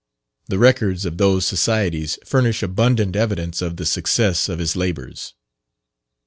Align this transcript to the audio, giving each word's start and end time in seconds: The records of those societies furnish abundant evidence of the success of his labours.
The 0.47 0.57
records 0.57 1.05
of 1.05 1.19
those 1.19 1.45
societies 1.45 2.17
furnish 2.25 2.63
abundant 2.63 3.15
evidence 3.15 3.61
of 3.61 3.77
the 3.77 3.85
success 3.85 4.49
of 4.49 4.57
his 4.57 4.75
labours. 4.75 5.35